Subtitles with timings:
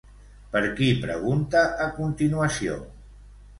[0.55, 2.83] Per qui pregunta a continuació?